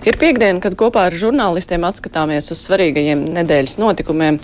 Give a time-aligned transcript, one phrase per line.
[0.00, 4.38] Ir piekdiena, kad kopā ar žurnālistiem atskatāmies uz svarīgajiem nedēļas notikumiem.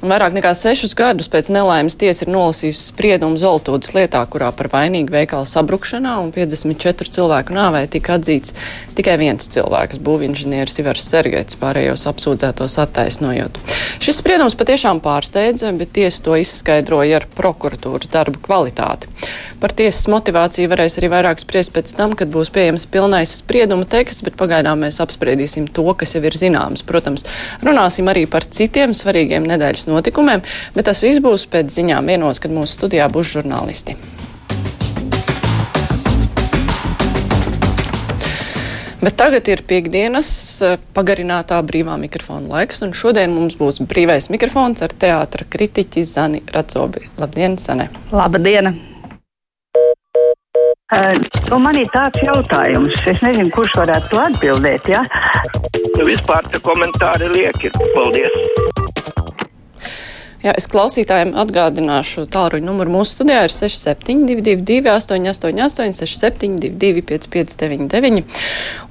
[0.00, 4.70] Un vairāk nekā sešus gadus pēc nelaimes tiesa ir nolasījusi spriedumu Zoltūdas lietā, kurā par
[4.72, 8.56] vainīgu veikala sabrukšanā un 54 cilvēku nāvē tika atzīts
[8.96, 13.60] tikai viens cilvēks- būvinženieris Ivars Sergēts, pārējos apsūdzētos attaisnojot.
[14.00, 19.12] Šis spriedums patiešām pārsteidza, bet tiesa to izskaidroja ar prokuratūras darbu kvalitāti.
[19.60, 24.24] Par tiesas motivāciju varēs arī vairāk spriest pēc tam, kad būs pieejams pilnais sprieduma teksts,
[24.26, 26.84] bet pagaidām mēs apspriedīsim to, kas jau ir zināms.
[26.86, 27.26] Protams,
[27.64, 30.44] runāsim arī par citiem svarīgiem nedēļas notikumiem,
[30.76, 33.98] bet tas viss būs pēc ziņām vienos, kad mūsu studijā būs žurnālisti.
[39.02, 40.28] Bet tagad ir piekdienas
[40.94, 47.08] pagarinātā brīvā mikrofona laiks, un šodien mums būs brīvais mikrofons ar teātra kritiķi Zani Radzobi.
[47.18, 47.90] Labdien, Zane!
[48.14, 48.91] Labdien!
[50.92, 51.16] Uh,
[51.48, 54.90] nu, man ir tāds jautājums, es nezinu, kurš varētu to atbildēt.
[54.92, 55.00] Ja?
[55.96, 57.72] Nu, vispār tie komentāri lieki.
[57.94, 58.36] Paldies!
[60.42, 62.92] Jā, es klausītājiem atgādināšu tālruņa numuru.
[62.96, 68.24] Mūsu studijā ir 6722, 888, 672, 559,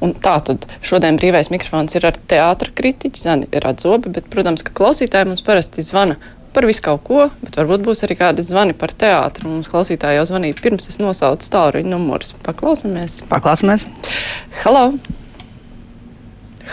[0.01, 4.73] un tā tad šodien brīvais mikrofons ir ar teātra kritiķi Zani Radzobi, bet, protams, ka
[4.73, 6.17] klausītāji mums parasti zvana
[6.53, 9.49] par visu kaut ko, bet varbūt būs arī kādi zvani par teātru.
[9.49, 12.33] Mums klausītāji jau zvanīja pirms es nosaucu tālruņa numurus.
[12.45, 13.21] Paklausamies.
[13.31, 13.87] Paklausamies.
[14.63, 14.91] Halo!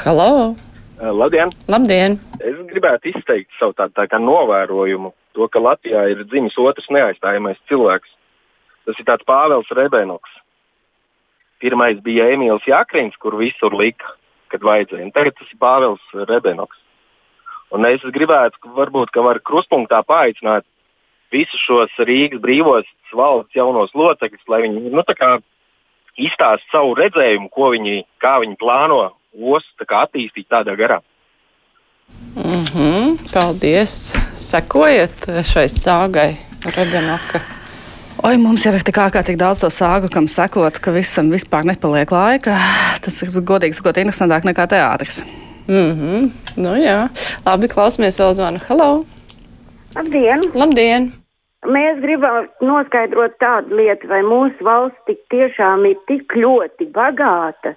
[0.03, 0.57] Halo!
[0.99, 1.53] Labdien!
[1.71, 2.19] Labdien!
[2.43, 7.61] Es gribētu izteikt savu tādu tā kā novērojumu, to, ka Latvijā ir dzimis otrs neaizstājamais
[7.71, 8.11] cilvēks.
[8.89, 10.31] Tas ir tāds Pāvils Rebenoks.
[11.63, 14.15] Pirmais bija Emīls Jakrins, kur visur lika,
[14.51, 15.07] kad vajadzēja.
[15.07, 16.79] Un tagad tas ir Pāvils Rebenoks.
[17.75, 20.65] Un es gribētu, varbūt ka var krustpunktā paaicināt
[21.33, 25.05] visus šos Rīgas brīvos valsts jaunos locekļus, lai viņi nu,
[26.19, 29.03] izstāsta savu redzējumu, ko viņi, kā viņi plāno
[29.33, 31.01] ostu tā attīstīt tādā garā.
[32.35, 34.15] Mm -hmm, paldies!
[34.33, 36.37] Sekojiet šai sāgai,
[36.77, 37.41] Rebenoka.
[38.23, 42.11] Oi, mums jau ir tik ārkārtīgi daudz to sāgu, kam sekot, ka visam vispār nepaliek
[42.11, 42.57] laika.
[43.05, 45.23] Tas ir godīgi sakot, interesantāk nekā teātris.
[45.69, 46.31] Mm -hmm.
[46.57, 47.09] nu, jā,
[47.47, 48.59] labi, klausamies vēl zvanu.
[48.69, 49.05] Halo!
[49.97, 50.41] Labdien!
[50.55, 51.13] Labdien!
[51.67, 57.75] Mēs gribam noskaidrot tādu lietu, vai mūsu valsts tik tiešām ir tik ļoti bagāta,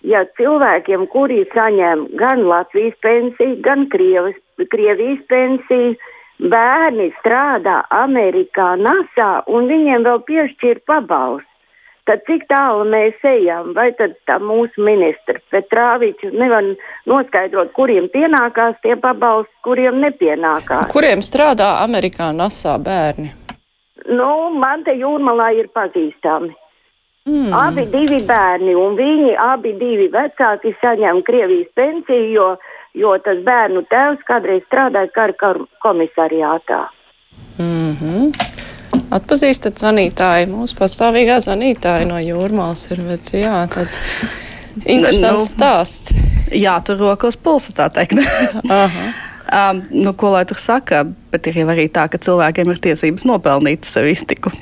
[0.00, 4.40] ja cilvēkiem, kuri saņem gan Latvijas pensiju, gan Krievas,
[4.70, 5.96] Krievijas pensiju,
[6.38, 11.53] bērni strādā Amerikā, NASA un viņiem vēl piešķir pabalstu
[12.08, 13.72] tad cik tālu mēs ejam?
[13.76, 16.66] Vai tad mūsu ministrs Petrāvičs nevar
[17.10, 20.90] noskaidrot, kuriem pienākās tie pabalsti, kuriem nepienākās?
[20.92, 23.32] Kuriem strādā Amerikā NASA bērni?
[24.04, 26.52] Nu, man te jūrmalā ir pazīstami.
[27.24, 27.52] Mm.
[27.56, 32.48] Abi divi bērni, un viņi abi divi vecāki saņem Krievijas pensiju, jo,
[33.00, 36.82] jo tas bērnu tēvs kādreiz strādāja kara komisariātā.
[37.56, 38.53] Mm -hmm.
[39.14, 44.00] Atpazīstat zvanītāju, mūsu pastāvīgā zvanītāja no jūrmālas ir, bet jā, tāds
[44.96, 46.16] interesants nu, stāsts.
[46.54, 48.18] Jā, tur roka uz pulsa, tā teikt.
[49.58, 51.04] um, nu, ko lai tur saka,
[51.34, 54.52] bet ir jau arī tā, ka cilvēkiem ir tiesības nopelnīt sev iztiku.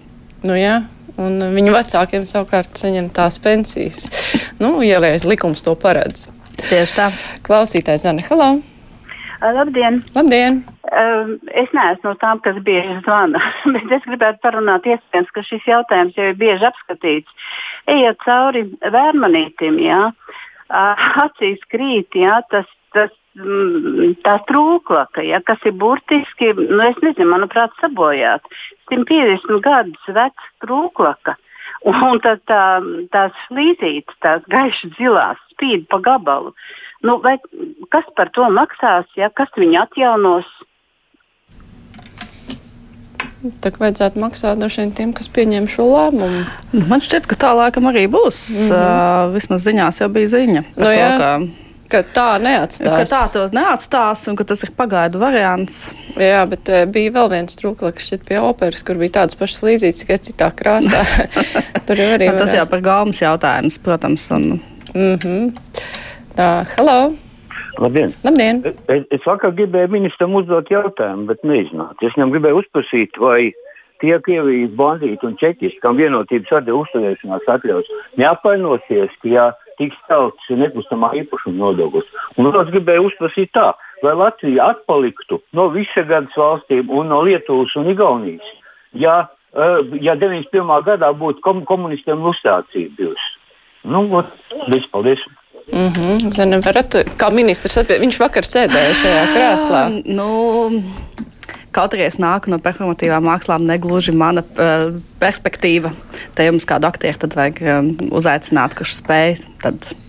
[0.44, 0.82] Nu jā,
[1.22, 4.04] un viņu vecākiem savukārt saņem tās pensijas.
[4.60, 6.28] Nu, ja reiz likums to paredz.
[6.68, 7.08] Tieši tā.
[7.46, 8.58] Klausītājs Zana, hello!
[9.42, 10.02] Labdien!
[10.14, 10.62] Labdien.
[10.92, 13.40] Uh, es neesmu no tām, kas bieži zvana,
[13.74, 17.48] bet es gribētu parunāt, iespējams, ka šis jautājums jau ir bieži apskatīts.
[17.90, 23.10] Ejiet cauri vērmanītim, jā, uh, acīs krīt, jā, tas, tas,
[23.40, 28.46] mm, tā trūklaka, ja, kas ir burtiski, nu, es nezinu, manuprāt, sabojāt.
[28.92, 31.34] 150 gadus vecs trūklaka.
[31.88, 32.62] Un tad tā,
[33.10, 36.52] tās flīzītes, tās gaišas zilās, spīd pa gabalu.
[37.02, 37.36] Nu, vai,
[37.90, 40.50] kas par to maksās, ja kas viņu atjaunos?
[43.62, 46.44] Tā kā vajadzētu maksāt no šiem tiem, kas pieņem šo lēmumu.
[46.76, 48.38] Nu, man šķiet, ka tā laikam arī būs.
[48.52, 48.76] Mm -hmm.
[48.76, 51.10] uh, vismaz ziņās jau bija ziņa par no, nu, jā.
[51.10, 51.62] to, ka
[51.92, 52.94] ka tā neatstās.
[52.96, 55.94] Ka tā to neatstās un ka tas ir pagaidu variants.
[56.16, 60.02] Jā, bet e, bija vēl viens trūklaks šeit pie operas, kur bija tādas pašas flīzītes,
[60.04, 61.02] tikai citā krāsā.
[61.86, 62.30] Tur jau arī.
[62.30, 64.28] Nu, tas jau par gaumas jautājums, protams.
[64.30, 64.48] Un...
[64.94, 65.52] Mm -hmm.
[66.32, 67.12] Tā, hello!
[67.76, 68.12] Labdien!
[68.24, 68.62] Labdien.
[68.88, 71.98] Es, es vakar gribēju ministram uzdot jautājumu, bet neiznāca.
[72.06, 73.50] Es viņam gribēju uzprasīt, vai
[74.00, 77.90] tie Krievijas bandīti un čekisti, kam vienotības atdeva uzturēšanās atļaus,
[78.20, 82.08] neapvainosies, ja tiks celts nekustamā īpašuma nodoklis.
[82.40, 83.68] Un es gribēju uzprasīt tā,
[84.00, 88.48] vai Latvija atpaliktu no Visegrādas valstīm un no Lietuvas un Igaunijas,
[88.96, 89.20] ja,
[90.00, 90.74] ja 91.
[90.88, 93.30] gadā būtu kom komunistiem lustrācija bijusi.
[93.84, 94.06] Nu,
[94.70, 95.20] viss, paldies!
[95.72, 96.32] Mm -hmm.
[96.34, 100.02] Zinu, varat, kā ministrs, viņš vakar sēdēja šajā krēslā.
[100.04, 100.72] Nu,
[101.72, 104.90] Kaut arī es nāku no performatīvām mākslām, negluži mana uh,
[105.22, 105.94] perspektīva.
[106.36, 109.38] Te jums kādu aktieru tad vajag um, uzaicināt, kurš spēj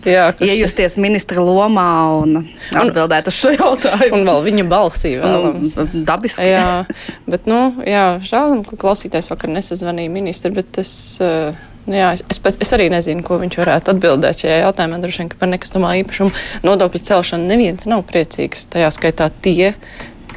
[0.04, 0.50] Jā, kurš...
[0.50, 1.88] iejusties ministra lomā
[2.20, 2.42] un
[2.76, 4.18] atbildēt uz šo jautājumu.
[4.18, 5.76] Un vēl viņa balsī vēlams.
[5.80, 6.50] Nu, dabiski.
[6.52, 6.84] jā,
[7.24, 10.92] bet, nu, jā, žēl, ka klausītājs vakar nesazvanīja ministru, bet es.
[11.24, 15.00] Uh, Nu jā, es, es, es arī nezinu, ko viņš varētu atbildēt šajā jautājumā.
[15.02, 16.32] Droši vien, ka par nekustamā īpašumu
[16.66, 18.68] nodokļu celšanu neviens nav priecīgs.
[18.72, 19.74] Tajā skaitā tie,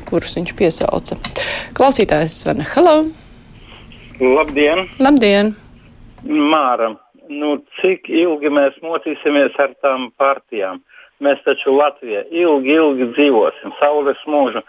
[0.09, 1.19] kurus viņš piesauca.
[1.77, 2.97] Klausītājs zvana Hello!
[4.19, 4.87] Labdien!
[5.03, 5.53] Labdien!
[6.27, 6.91] Māra,
[7.29, 10.81] nu, cik ilgi mēs mocīsimies ar tām partijām?
[11.23, 14.61] Mēs taču Latvijā ilgi, ilgi dzīvosim, saules mūžu.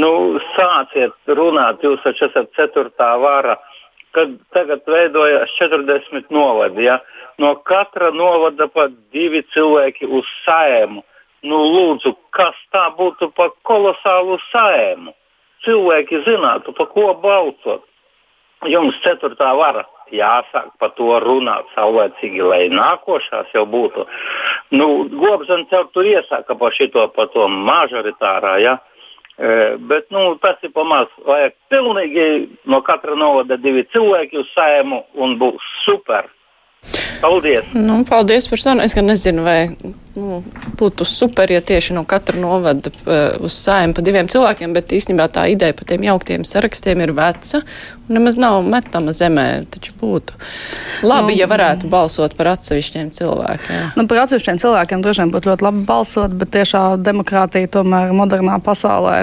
[0.00, 0.12] Nu,
[0.54, 3.56] sāciet runāt, jūs taču esat ceturtā vara,
[4.16, 6.84] kad tagad veidojas 40 novadi.
[6.88, 6.98] Ja?
[7.38, 11.04] No katra novada pat divi cilvēki uz sēmu.
[11.40, 15.14] Nu, lūdzu, kas tā būtu par kolosālu sēmu?
[15.64, 17.86] Cilvēki zinātu, pa ko balsot.
[18.68, 24.04] Jums ceturtā vara jāsāk par to runāt saulēcīgi, lai nākošās jau būtu.
[24.76, 28.56] Nu, Gobsens jau tur iesāka par šito, par to mažoritārā.
[28.60, 28.76] Ja?
[29.88, 31.08] Bet nu, tas ir pamaz.
[31.24, 32.26] Vajag pilnīgi
[32.68, 36.28] no katra novada divi cilvēki uz sēmu un būs super.
[37.20, 37.64] Paldies!
[37.76, 38.84] Nu, paldies par sarunu.
[38.84, 39.74] Es gan nezinu, vai
[40.16, 40.40] nu,
[40.80, 45.28] būtu super, ja tieši no katra novada uh, uz sājiem pa diviem cilvēkiem, bet īstenībā
[45.32, 49.46] tā ideja par tiem jauktiem sarakstiem ir veca un nemaz nav metama zemē.
[49.74, 50.38] Taču būtu
[51.04, 53.92] labi, nu, ja varētu balsot par atsevišķiem cilvēkiem.
[54.00, 58.58] Nu, par atsevišķiem cilvēkiem droši vien būtu ļoti labi balsot, bet tiešā demokrātija tomēr modernā
[58.64, 59.22] pasaulē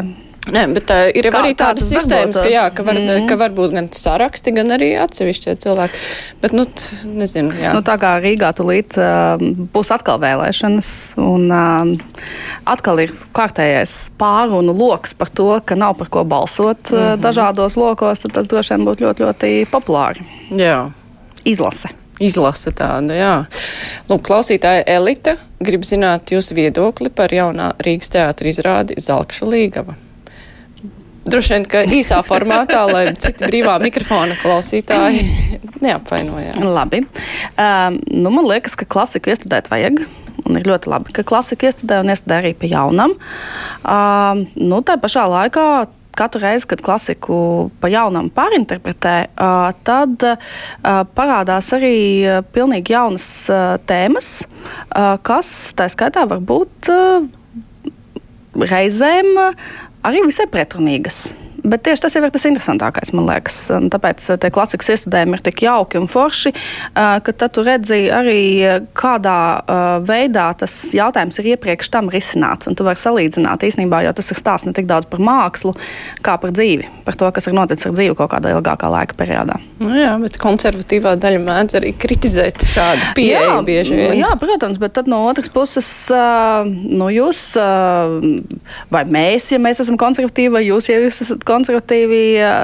[0.53, 3.25] Nē, bet uh, ir Kā, arī tādas sistēmas, ka, jā, ka, var, mm.
[3.27, 5.99] ka var būt gan saraksti, gan arī atsevišķie cilvēki.
[6.43, 7.73] Bet, nu, t, nezinu, jā.
[7.75, 9.35] Nu, tā kā Rīgā tulīt uh,
[9.75, 11.91] būs atkal vēlēšanas, un uh,
[12.69, 17.21] atkal ir kārtējais pārunu loks par to, ka nav par ko balsot mm -hmm.
[17.27, 20.23] dažādos lokos, tad tas droši vien būtu ļoti, ļoti populāri.
[20.51, 20.91] Jā.
[21.45, 21.89] Izlase.
[22.19, 23.35] Izlase tāda, jā.
[24.09, 29.97] Lūk, klausītāja Elita grib zināt jūsu viedokli par jaunā Rīgas teātra izrādi Zelkša Līgava.
[31.27, 35.25] Droši vien, ka īsā formātā, lai citi brīvā mikrofona klausītāji
[35.85, 36.61] neapvainojās.
[36.63, 37.03] Labi.
[37.59, 40.05] Um, nu, man liekas, ka klasiku iestudēt vajag.
[40.47, 43.17] Un ir ļoti labi, ka klasika iestudē un iestudē arī pa jaunam.
[43.83, 45.67] Um, nu, tā pašā laikā
[46.17, 47.37] katru reizi, kad klasiku
[47.81, 50.37] pa jaunam pārinterpretē, uh, tad uh,
[51.17, 57.27] parādās arī uh, pilnīgi jaunas uh, tēmas, uh, kas tā skaitā var būt uh,
[58.57, 59.33] reizēm
[60.07, 61.27] arī visai pretrunīgas.
[61.67, 63.57] Bet tieši tas jau ir tas interesantākais, man liekas.
[63.91, 68.07] Tāpēc eh, tie klasikas iestudējumi ir tik jauki un forši, eh, ka tad tu redzi
[68.13, 69.37] arī, eh, kādā
[70.07, 72.69] veidā tas jautājums ir iepriekš tam risināts.
[72.69, 75.73] Un tu vari salīdzināt īstenībā, jo tas ir stāsts ne tik daudz par mākslu,
[76.23, 79.57] kā par dzīvi, par to, kas ir noticis ar dzīvi kaut kādā ilgākā laika periodā.
[79.83, 84.15] Nu jā, bet konservatīvā daļa mēdz arī kritizēt šādu pieeju bieži vien.
[84.21, 87.43] Jā, protams, bet tad no otras puses, nu jūs
[88.93, 92.21] vai mēs, ja mēs esam konservatīvi, vai jūs, ja jūs esat konservatīvi, konservatīvi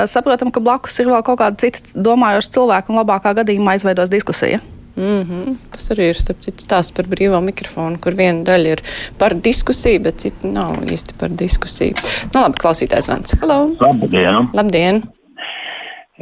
[0.10, 4.62] saprotam, ka blakus ir vēl kaut kāda cita domājoša cilvēka un labākā gadījumā izveidos diskusija.
[4.96, 5.56] Mm -hmm.
[5.72, 8.82] Tas arī ir cits stāsts par brīvo mikrofonu, kur viena daļa ir
[9.18, 11.94] par diskusiju, bet cita nav īsti par diskusiju.
[12.34, 13.36] Nu, labi, klausītājs Vans.
[13.42, 13.72] Halo!
[13.80, 14.50] Labdien!
[14.54, 15.04] Labdien.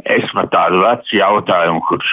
[0.04, 2.08] Es par tādu vecu jautājumu, kurš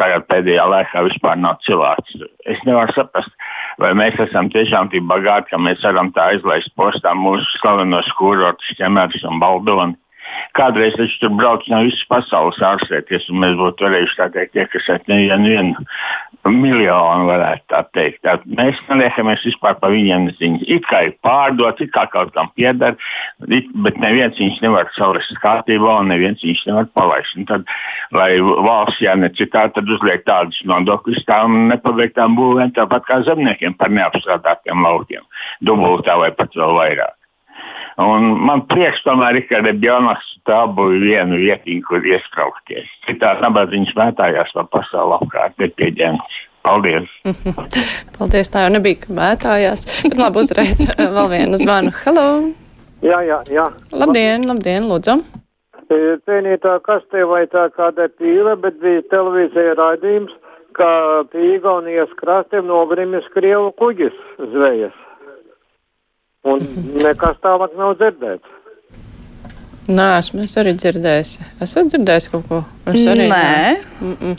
[0.00, 2.18] tagad pēdējā laikā vispār nav cilvēks.
[2.44, 3.30] Es nevaru saprast,
[3.80, 8.74] vai mēs esam tiešām tik bagāti, ka mēs varam tā aizlaist postā mūsu slavenos kurortus,
[8.80, 9.98] ķemērus un baldoni.
[10.56, 15.08] Kādreiz taču tur brauc no visas pasaules ārstēties, un mēs būtu varējuši tā teikt, iekasēt
[15.08, 15.86] nevienu vienu
[16.50, 18.20] miljonu, varētu tā teikt.
[18.26, 20.60] Tā, mēs neliekamies vispār par viņiem ziņu.
[20.74, 22.98] It kā ir pārdots, it kā kaut kam pieder,
[23.46, 27.38] bet neviens viņus nevar savest kārtībā, un neviens viņus nevar palaist.
[27.38, 27.72] Un tad,
[28.16, 33.78] lai valsts, ja ne citā, tad uzliek tādus nodokļus tām nepabeigtām būvēm, tāpat kā zemniekiem
[33.78, 35.24] par neapstrādātiem laukiem.
[35.62, 37.21] Dubultā vai pat vēl vairāk.
[38.00, 42.88] Un man prieks tomēr ir, ka reģionos tābu vienu vietiņu, kur iesprāgties.
[43.08, 46.40] Citādi nabadzīgs mētājās pa pasauli apkārt, nepieņemts.
[46.62, 47.10] Paldies!
[48.16, 49.84] Paldies, tā jau nebija, ka mētājās.
[50.06, 50.82] Bet labi, uzreiz
[51.18, 51.92] vēl vienu zvanu.
[52.04, 52.26] Hello!
[53.02, 53.66] Jā, jā, jā.
[53.98, 55.18] Labdien, labdien, lūdzu!
[55.92, 60.32] Cienītā kastē vai tā kāda pīle, bet bija televīzija raidījums,
[60.78, 60.88] ka
[61.32, 64.14] pie Igaunijas krastiem nogrimis Krievu kuģis
[64.54, 64.94] zvejas.
[66.42, 66.64] Un
[66.98, 68.58] nekas tālāk nav dzirdēts.
[69.92, 71.32] Nē, esmu es arī dzirdējis.
[71.62, 72.60] Esat dzirdējis kaut ko?
[72.86, 73.82] Es arī Nē.
[74.00, 74.36] Mm -mm.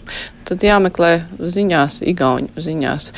[0.48, 3.12] Tad jāmeklē ziņās, igauņu ziņās.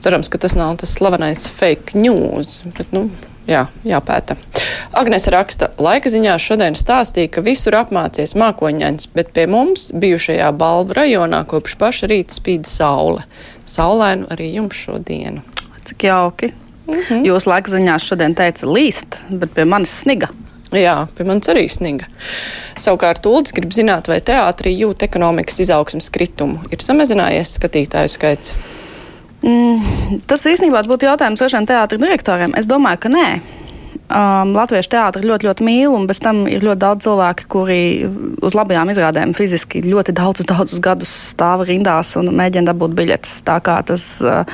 [0.00, 3.10] Cerams, ka tas nav tas slavenais fake news, bet, nu,
[3.46, 4.36] jā, jāpēta.
[4.92, 10.92] Agnēs raksta, laika ziņā šodien stāstīja, ka visur apmācies mākoņains, bet pie mums bijušajā balvu
[10.92, 13.22] rajonā kopš paša rīta spīd saule.
[13.64, 15.42] Saulēnu arī jums šodienu.
[15.84, 16.52] Cik jauki.
[16.86, 17.24] Mm -hmm.
[17.24, 20.28] Jūs laika ziņā šodien teica līst, bet pie manis sniga.
[20.72, 22.06] Jā, pie manis arī sniga.
[22.76, 26.58] Savukārt Uldis grib zināt, vai teātrī jūt ekonomikas izaugsmas kritumu.
[26.70, 28.54] Ir samazinājies skatītāju skaits.
[29.44, 32.54] Mm, tas īstenībā būtu jautājums dažiem teātriem direktoriem.
[32.56, 33.40] Es domāju, ka nē.
[34.04, 37.78] Um, Latviešu teātris ļoti, ļoti mīl, un bez tam ir ļoti daudz cilvēku, kuri
[38.44, 43.38] uz labajām izrādēm fiziski ļoti daudzus, daudzus gadus stāv rindās un mēģina dabūt biļetes.
[43.48, 44.44] Tā kā tas uh,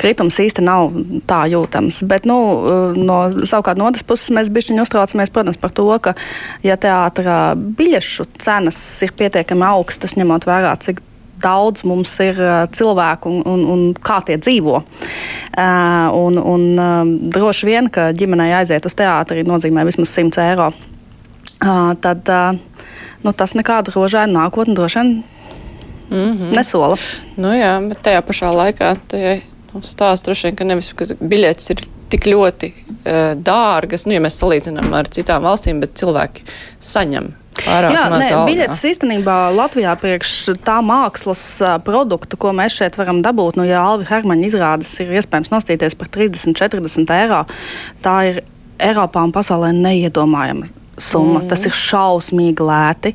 [0.00, 0.96] kritums īsti nav
[1.28, 2.00] tā jūtams.
[2.08, 6.16] Bet, nu, uh, no, savukārt no otras puses mēs bišķiņi uztraucamies, protams, par to, ka,
[6.64, 11.04] ja teātra biļešu cenas ir pietiekami augstas, ņemot vērā, cik
[11.44, 12.40] daudz mums ir
[12.74, 14.80] cilvēku un, un, un kā tie dzīvo.
[16.24, 16.64] Un, un
[17.34, 20.72] droši vien, ka ģimenei aiziet uz teātri nozīmē vismaz 100 eiro.
[22.04, 22.32] Tad
[23.24, 25.14] nu, tas nekādu rožainu nākotni droši vien
[26.10, 26.56] Mm -hmm.
[26.56, 26.96] nesola.
[27.36, 31.70] Nu jā, bet tajā pašā laikā tajai nu, stāsta droši vien, ka nevis, ka biļetes
[31.70, 36.44] ir tik ļoti uh, dārgas, nu, ja mēs salīdzinām ar citām valstīm, bet cilvēki
[36.80, 40.34] saņem pārāk Jā, nē, biļetes īstenībā Latvijā priekš
[40.66, 41.42] tā mākslas
[41.86, 46.10] produktu, ko mēs šeit varam dabūt, nu, ja Alvi Hermaņa izrādes ir iespējams nostīties par
[46.14, 47.44] 30, 40 eiro,
[48.04, 48.42] tā ir
[48.82, 50.66] Eiropā un pasaulē neiedomājama.
[50.98, 51.40] Summa.
[51.40, 51.48] Mm.
[51.50, 53.14] Tas ir šausmīgi lēti.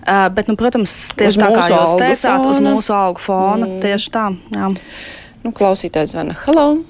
[0.00, 2.72] Uh, bet, nu, protams, tieši Uz tā kā jūs teicāt, uz fona.
[2.72, 3.66] mūsu algu fona.
[3.68, 3.80] Mm.
[3.84, 4.28] Tieši tā.
[4.54, 4.70] Jā.
[5.44, 6.36] Nu, klausītājs zvana.
[6.46, 6.80] Halo!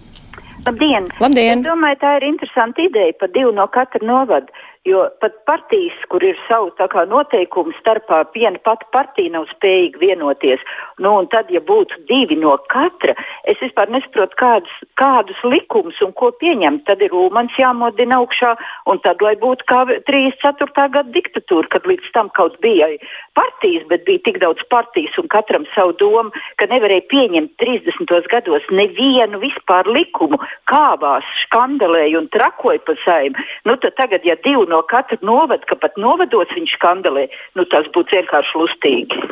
[0.66, 1.08] Labdien!
[1.22, 1.62] Labdien!
[1.62, 4.66] Es domāju, tā ir interesanta ideja par divu no katra novada.
[4.86, 6.70] Jo pat partijas, kur ir savu
[7.10, 10.60] noteikumu starpā, viena pati partija nav spējīga vienoties.
[10.98, 16.30] Nu, tad, ja būtu divi no katra, es vispār nesaprotu, kādus, kādus likumus un ko
[16.30, 16.84] pieņemt.
[16.86, 18.54] Tad ir Ulmans jāmodina augšā,
[18.86, 20.88] un tad, lai būtu kā 34.
[20.94, 22.88] gada diktatūra, kad līdz tam kaut bija
[23.34, 28.30] partijas, bet bija tik daudz partijas un katram savu domu, ka nevarēja pieņemt 30.
[28.30, 30.38] gados nevienu vispār likumu,
[30.70, 33.46] kāvās, skandalēja un trakoja pa saimnu.
[33.68, 37.26] Nu, tad tagad, ja divi no katra novada, ka pat novados viņš skandalē,
[37.58, 39.22] nu, tas būtu vienkārši lustīgi.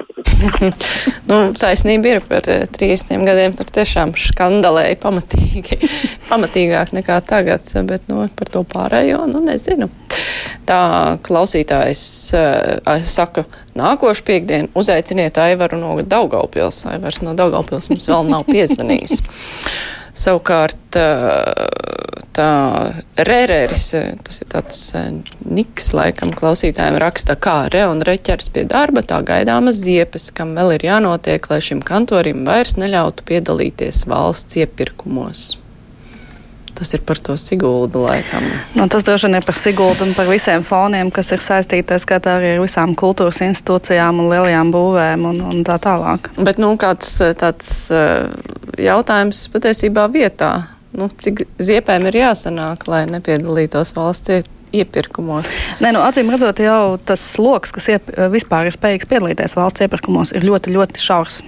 [1.31, 3.57] nu, taisnība ir par eh, 30 gadiem.
[3.59, 5.81] Tur tiešām skandalēja pamatīgi,
[6.31, 9.91] pamatīgāk nekā tagad, bet nu, par to pārējo nu, nezinu.
[10.67, 10.81] Tā
[11.23, 12.01] klausītājs
[12.35, 13.45] uh, saka,
[13.79, 16.81] nākošu piekdienu uzaiciniet Aivaru no Daugaupils.
[16.91, 19.21] Aivars no Daugaupils mums vēl nav piezvanījis.
[20.17, 20.97] Savukārt
[22.37, 22.49] tā
[23.29, 23.91] Rēreris,
[24.25, 24.81] tas ir tāds
[25.45, 30.77] niks, laikam, klausītājiem raksta, kā re un reķers pie darba, tā gaidāmas ziepes, kam vēl
[30.77, 35.66] ir jānotiek, lai šim kantorim vairs neļautu piedalīties valsts iepirkumos.
[36.77, 38.45] Tas ir par to Siguldu laikam.
[38.77, 42.31] Nu, tas droši vien ir par Siguldu un par visiem foniem, kas ir saistīti ar
[42.35, 46.29] arī ar visām kultūras institūcijām un lielajām būvēm un, un tā tālāk.
[46.37, 47.71] Bet nu, kāds tāds
[48.77, 50.53] jautājums patiesībā vietā?
[50.97, 55.51] Nu, cik ziepēm ir jāsanāk, lai nepiedalītos valsts iepirkumos?
[55.81, 60.33] Nē, nu, acīm redzot, jau tas sloks, kas iep, vispār ir spējīgs piedalīties valsts iepirkumos,
[60.37, 61.43] ir ļoti, ļoti šaurs.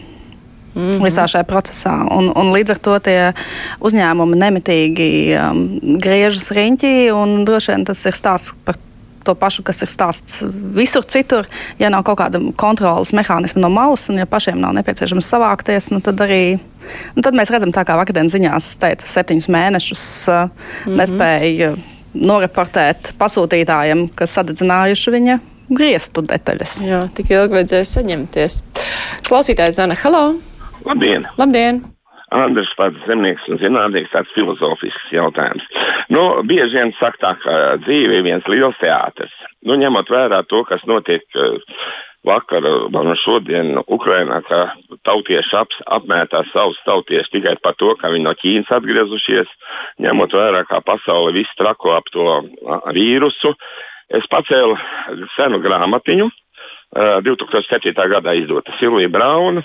[0.78, 1.04] Mm -hmm.
[1.04, 1.94] Visā šajā procesā.
[2.14, 3.32] Un, un līdz ar to tie
[3.80, 8.78] uzņēmumi nemitīgi um, griežas riņķī, un droši vien tas ir stāsts par
[9.24, 10.44] to pašu, kas ir stāsts
[10.74, 11.48] visur citur.
[11.78, 16.00] Ja nav kaut kāda kontrolas mehānisma no malas, un ja pašiem nav nepieciešams savākties, nu
[16.00, 16.58] tad arī
[17.16, 20.50] nu tad mēs redzam, tā kā vakardienas ziņās teica, septiņus mēnešus uh, mm
[20.86, 20.96] -hmm.
[21.02, 21.76] nespēja
[22.14, 26.82] noreportēt pasūtītājiem, kas sadedzinājuši viņa griestu detaļas.
[26.86, 28.62] Jā, tik ilgi vajadzēja saņemties.
[29.28, 30.47] Klausītājs zvana Halo!
[30.86, 31.26] Labdien!
[31.38, 31.82] Labdien.
[32.34, 35.64] Andrēs pats zemnieks un zinātnieks tāds filozofisks jautājums.
[36.12, 37.54] Nu, bieži vien saka tā, ka
[37.86, 39.32] dzīve ir viens liels teātris.
[39.64, 41.56] Nu, ņemot vērā to, kas notiek uh,
[42.28, 44.60] vakar un šodien Ukrainā, ka
[45.08, 49.48] tautieši ap, apmētā savus tautiešus tikai par to, ka viņi no Ķīnas atgriezušies,
[50.04, 52.42] ņemot vērā, kā pasaule viss trako ap to
[52.92, 53.54] vīrusu.
[54.08, 54.76] Es pacēlu
[55.36, 56.28] senu grāmatiņu,
[56.96, 57.92] 2007.
[58.08, 59.62] gadā izdota Silvija Brauna,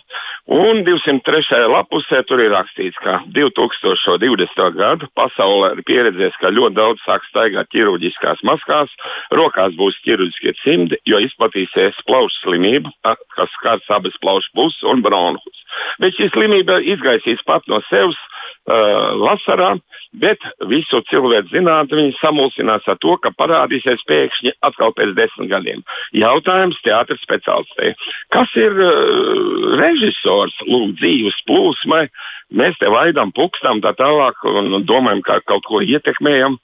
[0.51, 1.70] un 203.
[1.72, 4.75] lapusē tur ir rakstīts, ka 2020.
[4.75, 8.92] gadu pasaulē ir pieredzējis, ka ļoti daudz sāk staigāt ķirurģiskās maskās,
[9.32, 12.92] rokās būs ķirurģiskie cimdi, jo izplatīsies plaušu slimība,
[13.38, 15.63] kas skars abas plaušu puses un bronhus.
[16.03, 19.74] Bet šī slimība izgaisīs pat no sevis uh, vasarā,
[20.13, 25.84] bet visu cilvēku zinātni samulsinās ar to, ka parādīsies pēkšņi atkal pēc desmit gadiem.
[26.13, 27.93] Jautājums teātris speciālistē.
[28.34, 32.08] Kas ir uh, režisors lūk, dzīves plūsmai?
[32.53, 36.60] Mēs te vaidām, pukstam tā tālāk un domājam, ka kaut ko ietekmējam.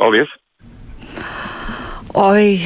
[0.00, 0.32] Paldies!
[2.14, 2.60] Oi,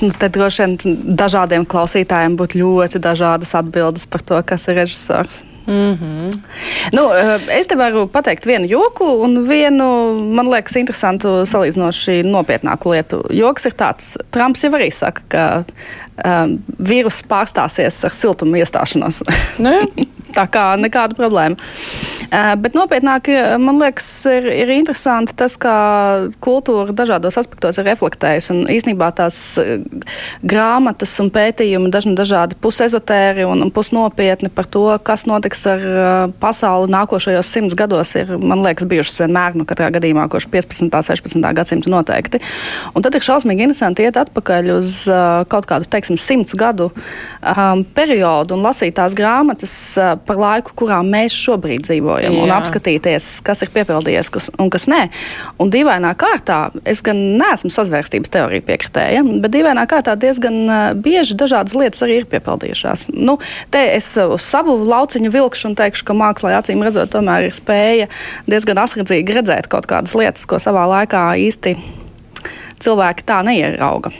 [0.00, 5.42] nu tad droši vien dažādiem klausītājiem būtu ļoti dažādas atbildes par to, kas ir režisors.
[5.66, 6.40] Mm -hmm.
[6.92, 12.92] nu, eh, es te varu pateikt vienu joku un vienu, man liekas, interesantu salīdzinoši nopietnāku
[12.92, 13.22] lietu.
[13.30, 15.64] Joks ir tāds, Trumps jau arī saka, ka
[16.24, 19.22] um, vīruss pārstāsies ar siltumu iestāšanos.
[19.58, 19.70] Nu,
[20.34, 21.54] Tā kā nekāda problēma.
[21.54, 23.28] Uh, bet nopietnāk,
[23.62, 25.74] man liekas, ir, ir interesanti tas, kā
[26.42, 28.50] kultūra dažādos aspektos ir reflektējusi.
[28.54, 29.38] Un īsnībā tās
[30.42, 35.84] grāmatas un pētījumi dažni dažādi pusezotēri un, un pusnopietni par to, kas notiks ar
[36.42, 40.88] pasauli nākošajos simts gados, ir, man liekas, bijušas vienmēr, nu, katrā gadījumā, kurš 15.
[40.88, 41.48] un 16.
[41.58, 42.40] gadsimta noteikti.
[42.94, 47.84] Un tad ir šausmīgi interesanti iet atpakaļ uz uh, kaut kādu, teiksim, simts gadu um,
[47.96, 52.42] periodu un lasīt tās grāmatas uh, par laiku, kurā mēs šobrīd dzīvojam, Jā.
[52.44, 55.02] un apskatīties, kas ir piepildījies kas, un kas nē.
[55.62, 60.60] Un dīvainā kārtā, es gan neesmu sazvērstības teorija piekritēja, bet dīvainā kārtā diezgan
[61.04, 63.08] bieži dažādas lietas arī ir piepildījušās.
[63.14, 63.38] Nu,
[63.74, 68.10] te es uz savu lauciņu vilkšu un teikšu, ka mākslā acīm redzot, tomēr ir spēja
[68.50, 71.76] diezgan asredzīgi redzēt kaut kādas lietas, ko savā laikā īsti
[72.84, 74.12] cilvēki tā neierauga.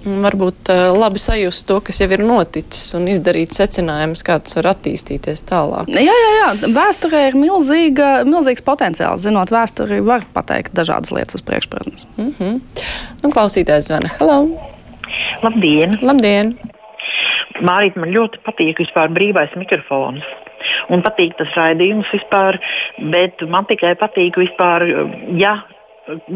[0.00, 4.70] Varbūt uh, labi sajust to, kas jau ir noticis, un izdarīt secinājumus, kā tas var
[4.72, 5.92] attīstīties tālāk.
[5.92, 6.50] Jā, jā, jā.
[6.76, 9.26] vēsturē ir milzīga, milzīgs potenciāls.
[9.26, 12.06] Zinot vēsturi, var pateikt dažādas lietas uz priekšu, protams.
[12.16, 12.84] Mm -hmm.
[13.22, 14.12] nu, klausītājs zvana.
[14.18, 14.40] Hello!
[15.42, 15.98] Labdien!
[16.02, 16.54] Labdien.
[17.60, 20.24] Mārīt, man ļoti patīk vispār brīvais mikrofons
[20.92, 22.58] un patīk tas raidījums vispār,
[23.12, 24.86] bet man tikai patīk vispār,
[25.40, 25.60] ja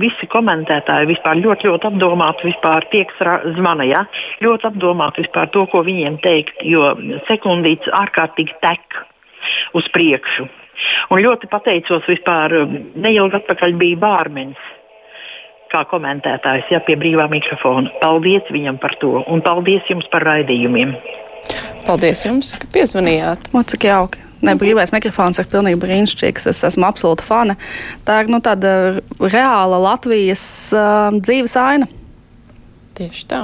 [0.01, 4.05] visi komentētāji vispār ļoti, ļoti apdomāti vispār tie, kas zvana, ja?
[4.45, 6.93] ļoti apdomāti vispār to, ko viņiem teikt, jo
[7.31, 9.03] sekundīts ārkārtīgi tek
[9.77, 10.49] uz priekšu.
[11.15, 12.57] Un ļoti pateicos vispār,
[12.99, 14.73] neilgi atpakaļ bija bārmenis
[15.75, 17.91] kā komentētājs ja, pie brīvā mikrofona.
[18.03, 20.95] Paldies viņam par to un paldies jums par raidījumiem.
[21.85, 23.51] Paldies jums, ka piezvanījāt.
[23.53, 24.24] O, cik jauki.
[24.43, 26.49] Ne, brīvais mikrofons ir pilnīgi brīnišķīgs.
[26.51, 27.59] Es esmu absolūta fane.
[28.07, 30.45] Tā ir nu, tāda reāla Latvijas
[30.75, 31.91] uh, dzīves aina.
[32.95, 33.41] Tieši tā.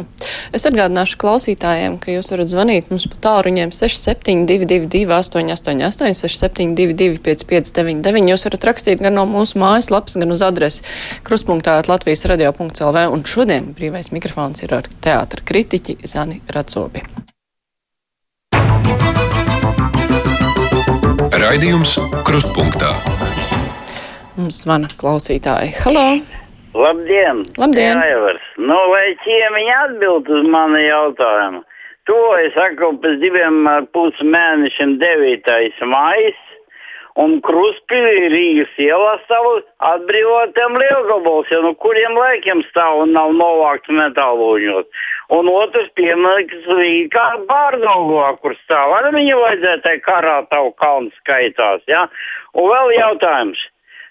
[0.55, 8.47] Es atgādināšu klausītājiem, ka jūs varat zvanīt mums pa tāluņiem 6722, 888, 672, 559, jūs
[8.47, 10.87] varat rakstīt gan no mūsu mājaslapas, gan uz adresi
[11.27, 13.09] krustpunktā Latvijas radio.lv.
[13.11, 17.03] Un šodien brīvais mikrofons ir ar teātra kritiķi Zani Ratsobi.
[21.41, 21.95] Raidījums
[22.29, 22.91] Krustpunktā.
[24.37, 25.71] Mums zvana klausītāji.
[25.81, 26.03] Halo!
[26.77, 27.41] Labdien!
[27.57, 27.97] Labdien.
[27.97, 28.43] Jāievars.
[28.61, 31.63] Nu, vai ķēmiņi atbild uz manu jautājumu?
[32.11, 33.65] To es saku pēc diviem
[33.97, 35.81] pus mēnešiem 9.
[35.89, 36.45] maijs.
[37.21, 39.47] Un Kruspīlī Rīgas ielā stāv
[39.91, 44.87] atbrīvotiem lielgabalsiem, no kuriem laikiem stāv un nav novākts metāloņos.
[45.37, 48.95] Un otrs piemērs Rīgā pārdaugā, kur stāv.
[49.01, 52.07] Arī viņa vajadzēja tai karā tavu kalnu skaitās, ja?
[52.55, 53.69] Un vēl jautājums.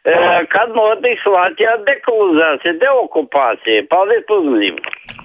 [0.08, 0.14] E,
[0.54, 3.88] kad notiks Latvijā dekolonizācija, deokupācija?
[3.92, 5.18] Paldies par uzmanību!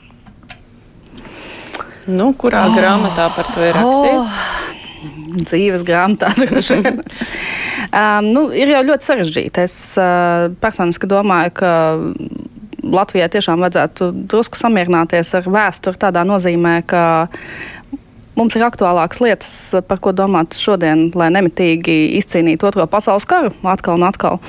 [2.04, 2.74] Nu, kurā oh.
[2.76, 4.34] grāmatā par to ir rakstīts?
[4.34, 4.64] Oh.
[5.34, 6.30] Dzīves grāmatā.
[8.00, 9.64] um, nu, ir jau ļoti sarežģīti.
[9.64, 11.72] Es uh, personiski domāju, ka
[12.84, 17.04] Latvijai tiešām vajadzētu drusku samierināties ar vēsturi tādā nozīmē, ka
[18.34, 19.50] Mums ir aktuālākas lietas,
[19.86, 24.40] par ko domāt šodien, lai nemitīgi izcīnītu Otro pasaules karu atkal un atkal.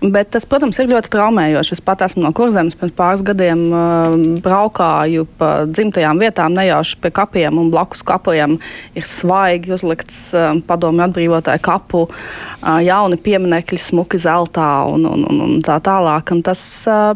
[0.00, 1.74] Bet tas, protams, ir ļoti traumējoši.
[1.76, 7.12] Es pat esmu no Kurzemes pirms pāris gadiem uh, braukāju pa dzimtajām vietām, nejauši pie
[7.12, 8.56] kapiem un blakus kapiem
[8.96, 15.44] ir svaigi uzlikts uh, padomju atbrīvotāju kapu, uh, jauni pieminekļi, smuki zeltā un, un, un,
[15.50, 16.32] un tā tālāk.
[16.32, 16.64] Un tas,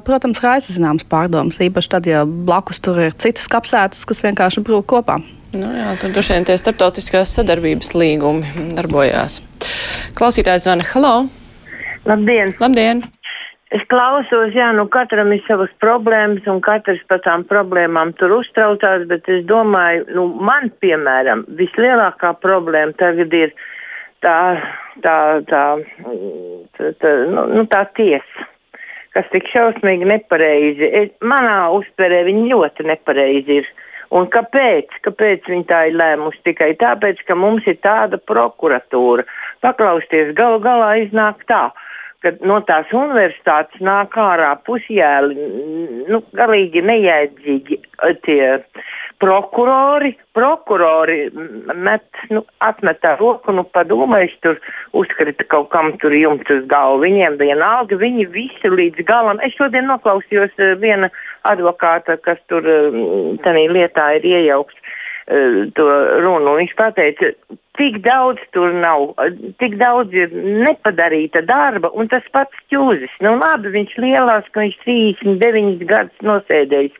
[0.05, 4.91] protams, raisa zināmas pārdomas, īpaši tad, ja blakus tur ir citas kapsētas, kas vienkārši brūk
[4.93, 5.23] kopā.
[5.49, 9.39] Nu, jā, tur droši vien tie starptautiskās sadarbības līgumi darbojās.
[10.19, 11.13] Klausītājs zvana Halo!
[12.05, 12.53] Labdien!
[12.61, 13.01] Labdien.
[13.73, 19.07] Es klausos, jā, nu katram ir savas problēmas, un katrs par tām problēmām tur uztraucās,
[19.09, 23.53] bet es domāju, nu, man, piemēram, vislielākā problēma tagad ir
[24.25, 24.37] tā,
[25.05, 25.17] tā,
[25.49, 25.65] tā,
[26.77, 28.49] tā, tā, nu, nu, tā tiesa,
[29.17, 30.89] kas tik šausmīgi nepareizi.
[31.03, 33.77] Es, manā uztverē viņa ļoti nepareizi ir.
[34.15, 34.95] Un kāpēc?
[35.05, 36.41] Kāpēc viņi tā ir lēmuši?
[36.49, 39.27] Tikai tāpēc, ka mums ir tāda prokuratūra.
[39.65, 41.69] Paklausties, galu galā iznāk tā.
[42.25, 45.37] ka no tās universitātes nāk ārā pusjēli,
[46.11, 47.79] nu, galīgi nejēdzīgi
[48.27, 48.43] tie
[49.19, 50.13] prokurori.
[50.33, 51.31] Prokurori
[51.75, 54.59] met, nu, atmetā roku, nu, padomājuši, tur
[54.99, 57.03] uzkrita kaut kam tur jumts uz galvu.
[57.07, 59.43] Viņiem vienalga, viņi visi līdz galam.
[59.45, 61.11] Es šodien noklausījos uh, viena
[61.51, 62.99] advokāta, kas tur uh,
[63.45, 65.89] tādā lietā ir iejaukts uh, to
[66.23, 66.59] runu.
[66.61, 67.35] Viņš teica,
[67.79, 69.13] tik daudz tur nav,
[69.63, 73.15] tik daudz ir nepadarīta darba, un tas pats ķūzis.
[73.25, 76.97] Nu, labi, viņš lielās, ka viņš 39 gadus nosēdējis,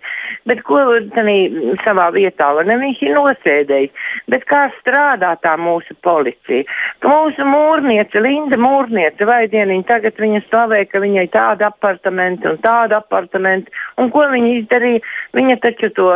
[0.49, 0.81] bet ko
[1.17, 1.39] tanī
[1.83, 4.07] savā vietā, ne, viņš ir nosēdējis.
[4.31, 6.65] Bet kā strādā tā mūsu policija?
[7.03, 12.63] Ka mūsu mūrniece, Linda Mūrniece, vai dieniņa tagad viņa slavē, ka viņai tāda apartamenta un
[12.63, 15.05] tāda apartamenta, un ko viņa izdarīja?
[15.37, 16.11] Viņa taču to,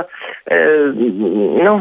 [0.47, 0.59] e,
[1.67, 1.77] nu,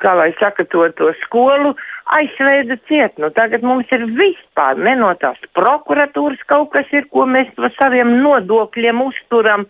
[0.00, 1.74] kā lai saka, to, to skolu
[2.06, 3.16] aizslēdza ciet.
[3.22, 7.72] Nu, tagad mums ir vispār ne no tās prokuratūras kaut kas ir, ko mēs par
[7.78, 9.66] saviem nodokļiem uzturam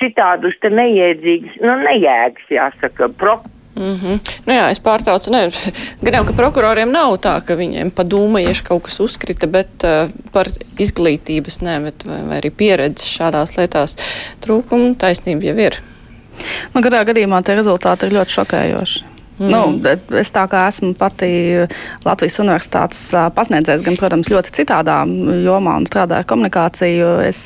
[0.00, 3.12] šitādus te neiedzīgus, nu nejēgas jāsaka.
[3.18, 3.40] Pro
[3.78, 4.20] Mm -hmm.
[4.46, 5.48] nu jā, es pārtaucu, ne,
[6.02, 10.46] gan ka prokuroriem nav tā, ka viņiem padūmējuši kaut kas uzkrita, bet uh, par
[10.78, 13.94] izglītības, ne, bet, vai, vai arī pieredzes šādās lietās
[14.40, 15.78] trūkumu taisnība jau ir.
[16.74, 19.17] Nu, gadā gadījumā tie rezultāti ir ļoti šokējoši.
[19.38, 19.50] Mm.
[19.52, 19.60] Nu,
[20.18, 21.28] es tā kā esmu pati
[22.02, 23.02] Latvijas universitātes
[23.36, 24.96] pasniedzējs, gan, protams, ļoti citādā
[25.44, 27.10] jomā un strādāju ar komunikāciju.
[27.28, 27.40] Es,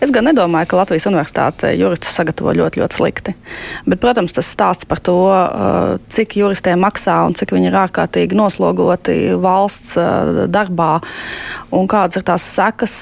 [0.00, 3.36] es gan nedomāju, ka Latvijas universitāte juristus sagatavo ļoti, ļoti slikti.
[3.84, 5.18] Bet, protams, tas stāsts par to,
[6.14, 9.98] cik juristiem maksā un cik viņi ir ārkārtīgi noslogoti valsts
[10.48, 10.94] darbā
[11.74, 12.94] un kādas ir tās sekas,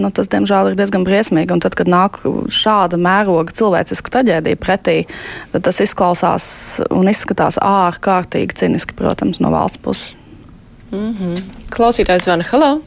[0.00, 1.54] nu, tas, diemžēl, ir diezgan briesmīgi.
[1.54, 2.20] Un tad, kad nāk
[2.54, 4.98] šāda mēroga cilvēciska traģēdija pretī,
[5.54, 6.48] tad tas izklausās
[6.94, 10.16] un izskatās ārkārtīgi ciniski, protams, no valsts puses.
[10.90, 11.42] Mm -hmm.
[11.74, 12.80] Klausītājs Vana Halo!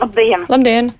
[0.00, 0.44] Labdien!
[0.48, 0.92] Labdien.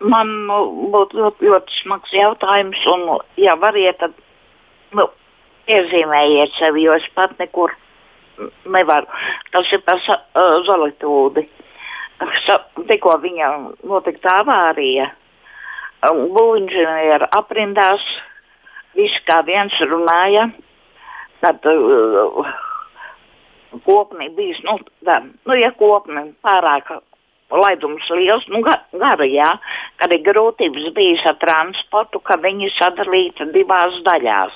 [0.00, 0.58] Man nu,
[0.92, 4.12] būtu ļoti, ļoti smags jautājums, un, ja variet, tad
[4.98, 5.06] nu,
[5.70, 7.70] iezīmējiet sevi, jo es pat nekur
[8.64, 9.06] nevaru.
[9.52, 11.46] Tas ir par uh, Zolitūdi.
[12.88, 13.48] Tikko viņa
[13.88, 15.08] notika avārija,
[16.02, 18.04] būvniecība aprindās,
[18.98, 20.50] viss kā viens runāja
[21.42, 22.50] tad uh,
[23.86, 26.92] kopni bijis, nu, tā, nu ja kopni pārāk
[27.52, 29.50] laidums liels, nu, gar, gara, jā,
[30.00, 34.54] kad ir grūtības bijis ar transportu, ka viņi sadalīti divās daļās.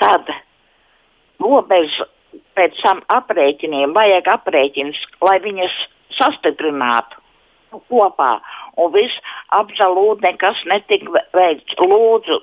[0.00, 0.30] Tad
[1.42, 2.08] robeža
[2.56, 5.74] pēc tam aprēķiniem vajag aprēķins, lai viņas
[6.18, 7.20] sastiprinātu
[7.90, 8.38] kopā.
[8.78, 9.22] Un viss
[9.54, 11.78] absolūti nekas netika veikts.
[11.80, 12.40] Lūdzu,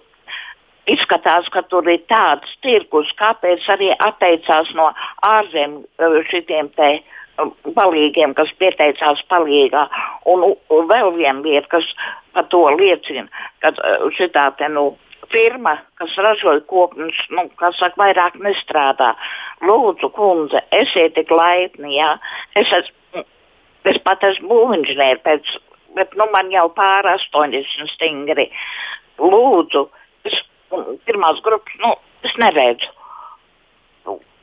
[0.89, 4.87] Izskatās, ka tur ir tāds tirgus, kāpēc arī atteicās no
[5.27, 9.85] ārzemēm eh, šitiem te eh, palīgiem, kas pieteicās palīgā.
[10.31, 11.85] Un, un vēl viena lieta, kas
[12.33, 13.27] par to liecina,
[13.61, 14.95] ka eh, šitā te, nu,
[15.31, 19.13] firma, kas ražoja kopnes, nu, kas saka, vairāk nestrādā.
[19.61, 22.15] Lūdzu, kundze, esiet tik laipni, jā.
[22.57, 23.23] Es, esmu,
[23.89, 25.53] es pat esmu būvinženēri, pēc,
[25.97, 28.49] bet nu, man jau pār 80 stingri.
[29.21, 29.85] Lūdzu,
[30.29, 30.41] es
[31.07, 31.95] pirmās grupas, nu,
[32.27, 32.91] es neredzu.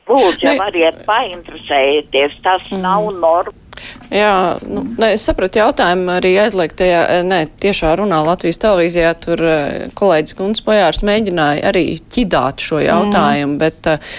[0.09, 2.79] Lūdzu, ja variet painteresēties, tas mm.
[2.81, 3.57] nav norma.
[4.09, 9.43] Jā, nu, ne, es sapratu jautājumu arī aizliegtajā, ne, tiešā runā Latvijas televīzijā, tur
[9.99, 13.59] kolēģis Guns Pojārs mēģināja arī ķidāt šo jautājumu, mm.
[13.61, 14.17] bet uh,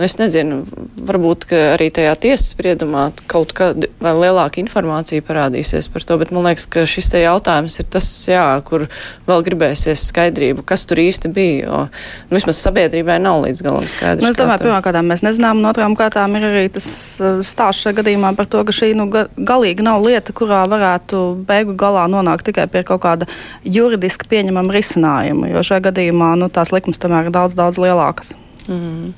[0.00, 0.62] Nu, es nezinu,
[1.04, 6.46] varbūt arī tajā tiesas spriedumā kaut kāda vēl lielāka informācija parādīsies par to, bet man
[6.48, 8.86] liekas, ka šis te jautājums ir tas, jā, kur
[9.28, 14.24] vēl gribēsies skaidrību, kas tur īsti bija, jo nu, vismaz sabiedrībai nav līdz galam skaidrs.
[14.24, 16.88] Nu, es domāju, pirmām kārtām mēs nezinām, un otrām kārtām ir arī tas
[17.20, 21.26] uh, stāsts šajā gadījumā par to, ka šī nu, ga galīgi nav lieta, kurā varētu
[21.44, 23.28] beigu galā nonākt tikai pie kaut kāda
[23.68, 28.32] juridiski pieņemama risinājuma, jo šajā gadījumā nu, tās likums tomēr ir daudz, daudz lielākas.
[28.64, 29.12] Mm.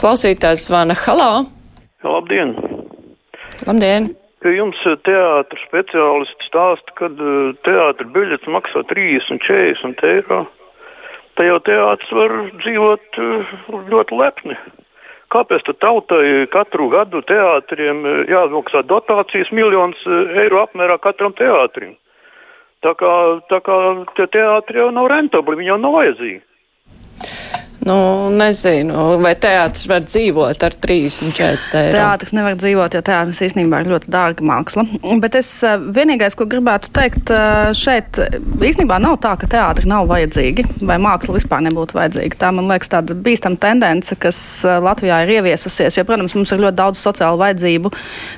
[0.00, 1.42] Klausītājs zvana Halo!
[2.00, 2.54] Labdien!
[3.66, 4.06] Labdien!
[4.40, 10.40] Ka jums eh, teātris speciālisti stāsta, ka eh, teātris biļets maksā 30, 40 eiro.
[11.36, 13.54] Tā jau teātris var dzīvot eh,
[13.92, 14.56] ļoti lepni.
[15.36, 18.00] Kāpēc tautai katru gadu teātriem
[18.32, 20.00] jāmaksā dotācijas miljonus
[20.40, 21.98] eiro apmērā katram teātrim?
[22.80, 23.16] Tā kā,
[23.52, 23.76] tā kā
[24.16, 26.40] tie teātri jau nav rentabli, viņi jau nav vajadzīgi.
[27.80, 31.92] Nu, nezinu, vai teātris var dzīvot ar 30 eiro.
[31.94, 34.84] Teātris nevar dzīvot, jo teātris īstenībā ir ļoti dārga māksla.
[35.22, 40.10] Bet es eh, vienīgais, ko gribētu teikt, eh, šeit īstenībā nav tā, ka teātri nav
[40.10, 42.40] vajadzīgi vai māksla vispār nebūtu vajadzīga.
[42.42, 45.96] Tā man liekas tāda bīstama tendence, kas eh, Latvijā ir ieviesusies.
[45.96, 47.94] Jo, protams, mums ir ļoti daudz sociālu vajadzību,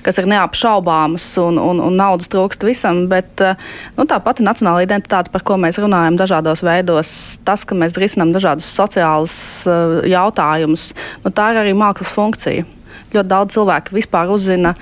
[0.06, 3.08] kas ir neapšaubāmas un, un, un naudas trūkst visam.
[3.10, 7.98] Bet nu, tā pati nacionāla identitāte, par ko mēs runājam dažādos veidos, tas, ka mēs
[7.98, 10.92] risinām dažādus sociālus mākslas eh, jautājumus.
[11.24, 12.64] Nu, tā ir arī mākslas funkcija.
[13.12, 14.74] Ļoti daudz cilvēku vispār uzzina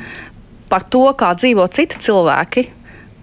[0.71, 2.69] par to, kā dzīvo citi cilvēki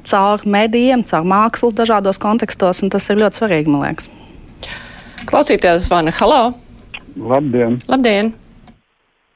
[0.08, 4.10] caur medijiem, caur mākslu dažādos kontekstos, un tas ir ļoti svarīgi, man liekas.
[5.28, 6.54] Klausīties, Vana, halo!
[7.18, 7.82] Labdien!
[7.88, 8.34] Labdien!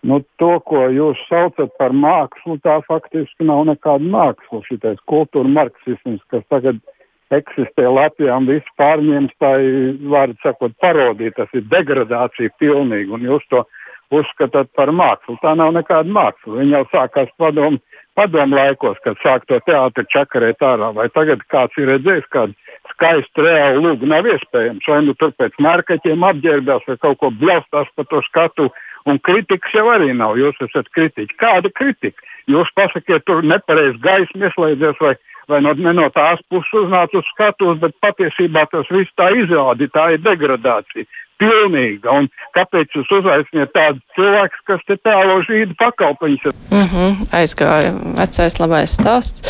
[0.04, 4.64] Nu, to, ko jūs saucat par mākslu, tā faktiski nav nekāda māksla.
[4.66, 7.01] Šitais kultūra marksisms, kas tagad ir
[7.36, 9.78] eksistē Latvijā un viss pārņems, tā ir,
[10.12, 13.63] var sakot, parodija, tas ir degradācija pilnīgi, un jūs to
[14.12, 15.38] uzskatāt par mākslu.
[15.41, 16.60] Tā nav nekāda māksla.
[16.60, 17.80] Viņa jau sākās padomu,
[18.20, 22.56] padomu laikos, kad sāk to teātri čakarēt ārā, vai tagad kāds ir redzējis kādu
[22.91, 24.88] skaistu reālu lūgu, nav iespējams.
[24.91, 28.70] Vai nu tur pēc mērkaķiem apģērbās vai kaut ko bļaustās pa to skatu,
[29.06, 30.38] un kritikas jau arī nav.
[30.40, 31.38] Jūs esat kritiķi.
[31.42, 32.22] Kāda kritika?
[32.50, 35.16] Jūs pasakiet, tur nepareizi gaismu ieslēdzies vai
[35.52, 39.90] vai no, ne no tās puses uznāca uz skatuves, bet patiesībā tas viss tā izrādi,
[39.92, 41.08] tā ir degradācija.
[41.42, 42.14] Pilnīga.
[42.14, 46.54] Un kāpēc jūs uzaiciniet tādus cilvēkus, kas te tēlo žīdu pakalpoņus?
[46.70, 47.24] Mm -hmm.
[47.40, 49.50] Aizgāja vecais labais stāsts.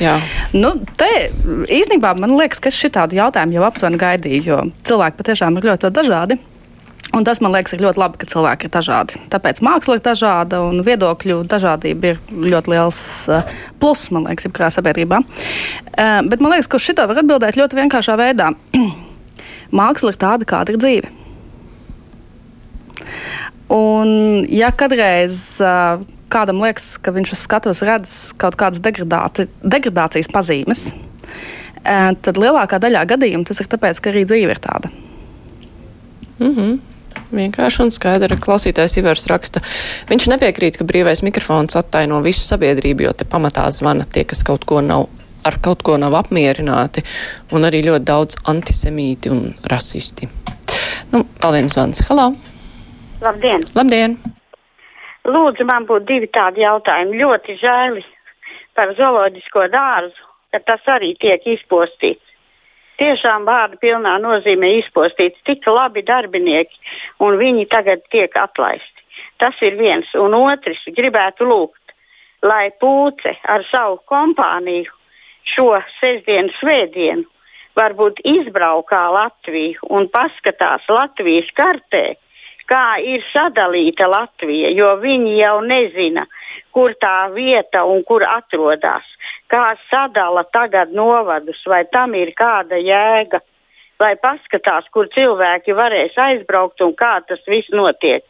[0.00, 0.18] Jā.
[0.52, 1.08] Nu, te
[1.78, 5.90] īstenībā man liekas, ka šī tādu jautājumu jau aptuveni gaidīju, jo cilvēki patiešām ir ļoti
[5.90, 6.38] dažādi.
[7.12, 9.18] Un tas man liekas, ir ļoti labi, ka cilvēki ir dažādi.
[9.32, 13.50] Tāpēc māksla ir dažāda un viedokļu dažādība ir ļoti liels uh,
[13.82, 15.18] pluss, man liekas, jebkurā sabiedrībā.
[15.20, 18.48] Uh, bet man liekas, ka uz šo var atbildēt ļoti vienkāršā veidā.
[19.82, 21.12] māksla ir tāda, kāda ir dzīve.
[23.72, 24.08] Un,
[24.48, 26.00] ja kādreiz uh,
[26.32, 30.86] kādam liekas, ka viņš uz skatuves redz kaut kādas degradācijas pazīmes,
[31.82, 34.92] tad lielākā daļā gadījumu tas ir tāpēc, ka arī dzīve ir tāda.
[36.38, 36.91] Mm -hmm.
[37.32, 39.62] Vienkārši un skaidri klausītājs Ivers raksta.
[40.10, 44.66] Viņš nepiekrīt, ka brīvais mikrofons attaino visu sabiedrību, jo te pamatā zvana tie, kas kaut
[44.68, 45.06] ko nav,
[45.48, 47.04] ar kaut ko nav apmierināti,
[47.56, 50.28] un arī ļoti daudz antisemīti un rasisti.
[51.14, 52.04] Nu, vēl viens zvans.
[52.10, 52.34] Halo!
[53.24, 53.64] Labdien!
[53.78, 54.18] Labdien!
[55.24, 57.20] Lūdzu, man būtu divi tādi jautājumi.
[57.22, 58.04] Ļoti žēli
[58.76, 62.31] par zooloģisko dārzu, ka tas arī tiek izpostīts
[63.02, 66.78] tiešām vārdu pilnā nozīmē izpostīts tik labi darbinieki,
[67.26, 69.06] un viņi tagad tiek atlaisti.
[69.42, 70.08] Tas ir viens.
[70.14, 71.94] Un otrs, gribētu lūgt,
[72.46, 74.90] lai pūce ar savu kompāniju
[75.54, 77.26] šo sestdienu, svētdienu
[77.78, 82.04] varbūt izbraukā Latviju un paskatās Latvijas kartē,
[82.68, 86.26] kā ir sadalīta Latvija, jo viņi jau nezina,
[86.74, 89.06] kur tā vieta un kur atrodas,
[89.52, 93.42] kā sadala tagad novadus, vai tam ir kāda jēga,
[94.02, 98.24] lai paskatās, kur cilvēki varēs aizbraukt un kā tas viss notiek.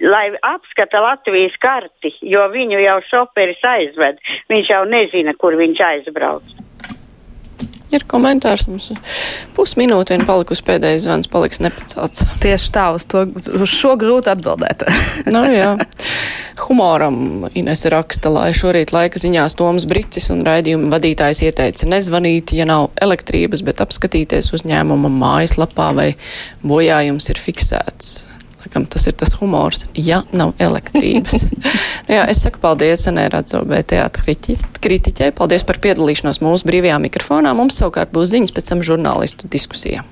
[0.00, 4.22] Lai apskata Latvijas karti, jo viņu jau šoferis aizved.
[4.48, 6.63] Viņš jau nezina, kur viņš aizbrauc
[7.96, 8.66] ir komentārs.
[8.70, 8.90] Mums
[9.56, 12.24] pusminūte vien palikusi pēdējais zvans, paliks nepacelts.
[12.42, 14.86] Tieši tā, uz, to, uz šo grūti atbildēt.
[15.34, 15.74] nu, jā.
[16.64, 22.68] Humoram Ines raksta, lai šorīt laika ziņās Toms Bricis un raidījuma vadītājs ieteica nezvanīt, ja
[22.68, 26.08] nav elektrības, bet apskatīties uzņēmuma mājaslapā vai
[26.62, 28.33] bojājums ir fiksēts.
[28.64, 31.44] Laikam tas ir tas humors, ja nav elektrības.
[32.14, 35.34] Jā, es saku paldies Anē Radzobē teātra kritiķei.
[35.36, 37.52] Paldies par piedalīšanos mūsu brīvajā mikrofonā.
[37.56, 40.06] Mums savukārt būs ziņas pēc tam žurnālistu diskusijā.